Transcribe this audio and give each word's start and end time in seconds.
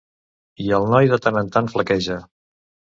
I 0.65 0.71
el 0.79 0.89
noi 0.95 1.13
de 1.13 1.21
tant 1.27 1.39
en 1.45 1.55
tant 1.59 1.73
flaqueja. 1.77 2.21